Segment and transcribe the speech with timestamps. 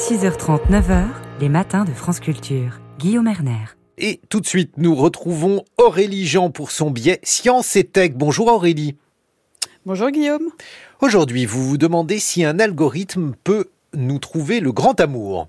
[0.00, 1.08] 6h30, 9h,
[1.40, 2.80] les matins de France Culture.
[2.98, 3.66] Guillaume Erner.
[3.98, 8.12] Et tout de suite, nous retrouvons Aurélie Jean pour son biais Science et Tech.
[8.14, 8.96] Bonjour Aurélie.
[9.84, 10.48] Bonjour Guillaume.
[11.02, 15.48] Aujourd'hui, vous vous demandez si un algorithme peut nous trouver le grand amour.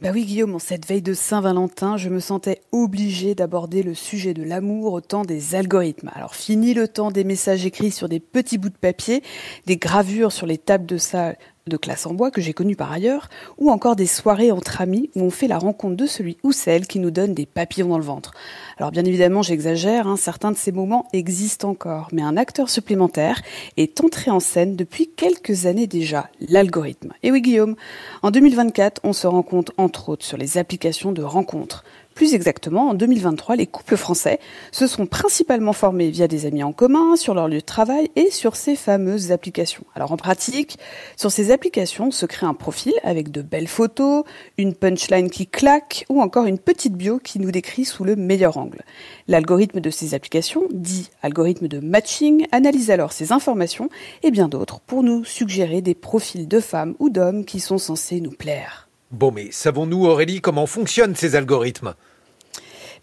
[0.00, 4.32] Bah oui Guillaume, en cette veille de Saint-Valentin, je me sentais obligée d'aborder le sujet
[4.32, 6.10] de l'amour au temps des algorithmes.
[6.14, 9.22] Alors fini le temps des messages écrits sur des petits bouts de papier,
[9.66, 11.36] des gravures sur les tables de salle
[11.66, 15.08] de classe en bois que j'ai connu par ailleurs, ou encore des soirées entre amis
[15.16, 17.96] où on fait la rencontre de celui ou celle qui nous donne des papillons dans
[17.96, 18.32] le ventre.
[18.76, 23.40] Alors bien évidemment j'exagère, hein, certains de ces moments existent encore, mais un acteur supplémentaire
[23.78, 27.14] est entré en scène depuis quelques années déjà, l'algorithme.
[27.22, 27.76] Et oui Guillaume,
[28.20, 31.82] en 2024 on se rend compte entre autres sur les applications de rencontres.
[32.14, 34.38] Plus exactement, en 2023, les couples français
[34.70, 38.30] se sont principalement formés via des amis en commun, sur leur lieu de travail et
[38.30, 39.84] sur ces fameuses applications.
[39.96, 40.78] Alors en pratique,
[41.16, 44.22] sur ces applications se crée un profil avec de belles photos,
[44.58, 48.58] une punchline qui claque ou encore une petite bio qui nous décrit sous le meilleur
[48.58, 48.82] angle.
[49.26, 53.88] L'algorithme de ces applications, dit algorithme de matching, analyse alors ces informations
[54.22, 58.20] et bien d'autres pour nous suggérer des profils de femmes ou d'hommes qui sont censés
[58.20, 58.88] nous plaire.
[59.10, 61.94] Bon, mais savons-nous, Aurélie, comment fonctionnent ces algorithmes?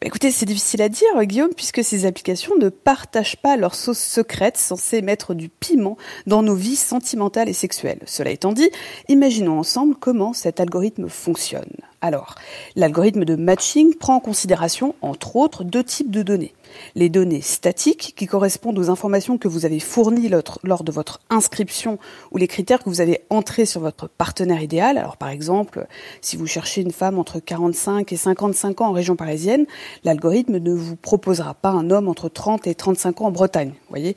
[0.02, 4.58] Écoutez, c'est difficile à dire, Guillaume, puisque ces applications ne partagent pas leur sauce secrète
[4.58, 8.02] censée mettre du piment dans nos vies sentimentales et sexuelles.
[8.06, 8.70] Cela étant dit,
[9.10, 11.76] imaginons ensemble comment cet algorithme fonctionne.
[12.02, 12.36] Alors,
[12.76, 16.54] l'algorithme de matching prend en considération, entre autres, deux types de données
[16.96, 20.30] les données statiques qui correspondent aux informations que vous avez fournies
[20.64, 22.00] lors de votre inscription
[22.32, 24.98] ou les critères que vous avez entrés sur votre partenaire idéal.
[24.98, 25.88] Alors par exemple,
[26.22, 29.66] si vous cherchez une femme entre 45 et 55 ans en région parisienne,
[30.04, 33.74] l'algorithme ne vous proposera pas un homme entre 30 et 35 ans en Bretagne.
[33.90, 34.16] Voyez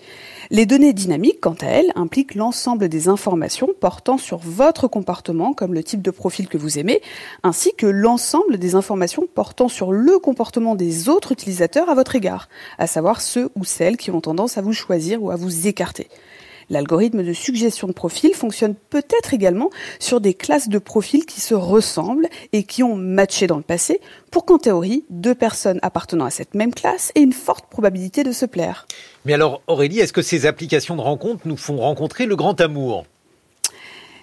[0.50, 5.74] les données dynamiques, quant à elles, impliquent l'ensemble des informations portant sur votre comportement, comme
[5.74, 7.00] le type de profil que vous aimez,
[7.42, 12.48] ainsi que l'ensemble des informations portant sur le comportement des autres utilisateurs à votre égard
[12.78, 16.08] à savoir ceux ou celles qui ont tendance à vous choisir ou à vous écarter.
[16.70, 21.54] L'algorithme de suggestion de profil fonctionne peut-être également sur des classes de profils qui se
[21.54, 26.30] ressemblent et qui ont matché dans le passé pour qu'en théorie, deux personnes appartenant à
[26.30, 28.86] cette même classe aient une forte probabilité de se plaire.
[29.24, 33.04] Mais alors Aurélie, est-ce que ces applications de rencontres nous font rencontrer le grand amour?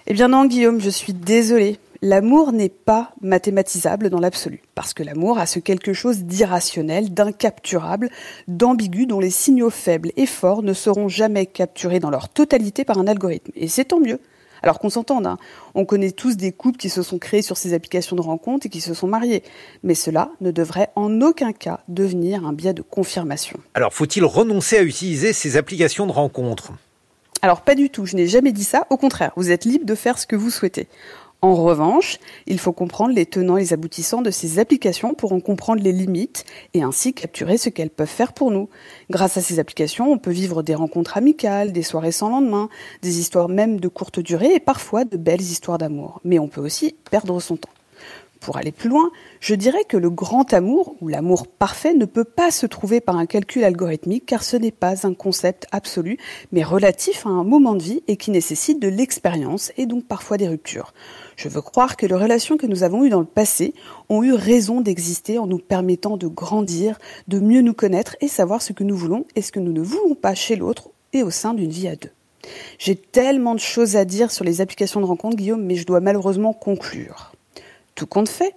[0.06, 5.02] Eh bien non Guillaume, je suis désolée l'amour n'est pas mathématisable dans l'absolu, parce que
[5.02, 8.10] l'amour a ce quelque chose d'irrationnel, d'incapturable,
[8.48, 12.98] d'ambigu dont les signaux faibles et forts ne seront jamais capturés dans leur totalité par
[12.98, 13.52] un algorithme.
[13.54, 14.20] Et c'est tant mieux.
[14.64, 15.38] Alors qu'on s'entende, hein.
[15.74, 18.68] on connaît tous des couples qui se sont créés sur ces applications de rencontres et
[18.68, 19.42] qui se sont mariés.
[19.82, 23.58] Mais cela ne devrait en aucun cas devenir un biais de confirmation.
[23.74, 26.72] Alors faut-il renoncer à utiliser ces applications de rencontres?
[27.44, 29.96] Alors pas du tout, je n'ai jamais dit ça, au contraire, vous êtes libre de
[29.96, 30.86] faire ce que vous souhaitez.
[31.44, 35.40] En revanche, il faut comprendre les tenants et les aboutissants de ces applications pour en
[35.40, 38.68] comprendre les limites et ainsi capturer ce qu'elles peuvent faire pour nous.
[39.10, 42.68] Grâce à ces applications, on peut vivre des rencontres amicales, des soirées sans lendemain,
[43.02, 46.20] des histoires même de courte durée et parfois de belles histoires d'amour.
[46.22, 47.70] Mais on peut aussi perdre son temps.
[48.42, 52.24] Pour aller plus loin, je dirais que le grand amour, ou l'amour parfait, ne peut
[52.24, 56.18] pas se trouver par un calcul algorithmique car ce n'est pas un concept absolu,
[56.50, 60.38] mais relatif à un moment de vie et qui nécessite de l'expérience et donc parfois
[60.38, 60.92] des ruptures.
[61.36, 63.74] Je veux croire que les relations que nous avons eues dans le passé
[64.08, 66.98] ont eu raison d'exister en nous permettant de grandir,
[67.28, 69.82] de mieux nous connaître et savoir ce que nous voulons et ce que nous ne
[69.82, 72.10] voulons pas chez l'autre et au sein d'une vie à deux.
[72.80, 76.00] J'ai tellement de choses à dire sur les applications de rencontre, Guillaume, mais je dois
[76.00, 77.30] malheureusement conclure.
[77.94, 78.54] Tout compte fait,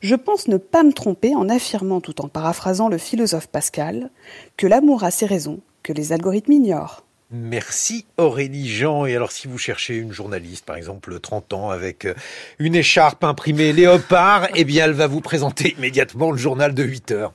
[0.00, 4.10] je pense ne pas me tromper en affirmant, tout en paraphrasant le philosophe Pascal,
[4.56, 7.04] que l'amour a ses raisons que les algorithmes ignorent.
[7.30, 9.04] Merci Aurélie Jean.
[9.04, 12.14] Et alors si vous cherchez une journaliste, par exemple 30 ans, avec euh,
[12.58, 17.10] une écharpe imprimée léopard, eh bien elle va vous présenter immédiatement le journal de 8
[17.10, 17.34] heures.